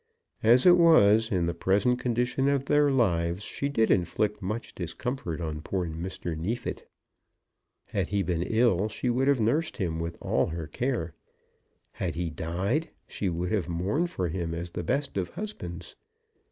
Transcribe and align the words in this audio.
As 0.41 0.65
it 0.65 0.79
was, 0.79 1.31
in 1.31 1.45
the 1.45 1.53
present 1.53 1.99
condition 1.99 2.49
of 2.49 2.65
their 2.65 2.89
lives, 2.89 3.43
she 3.43 3.69
did 3.69 3.91
inflict 3.91 4.41
much 4.41 4.73
discomfort 4.73 5.39
on 5.39 5.61
poor 5.61 5.85
Mr. 5.85 6.35
Neefit. 6.35 6.89
Had 7.85 8.07
he 8.07 8.23
been 8.23 8.41
ill, 8.41 8.89
she 8.89 9.11
would 9.11 9.27
have 9.27 9.39
nursed 9.39 9.77
him 9.77 9.99
with 9.99 10.17
all 10.19 10.47
her 10.47 10.65
care. 10.65 11.13
Had 11.91 12.15
he 12.15 12.31
died, 12.31 12.89
she 13.07 13.29
would 13.29 13.51
have 13.51 13.69
mourned 13.69 14.09
for 14.09 14.27
him 14.29 14.55
as 14.55 14.71
the 14.71 14.81
best 14.83 15.17
of 15.17 15.29
husbands. 15.29 15.95